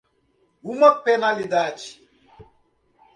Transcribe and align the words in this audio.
Uma 0.71 0.89
penalidade. 1.03 2.01